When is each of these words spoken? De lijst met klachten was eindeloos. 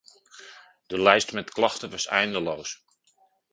De 0.85 1.01
lijst 1.01 1.31
met 1.33 1.51
klachten 1.51 1.89
was 1.89 2.05
eindeloos. 2.07 2.83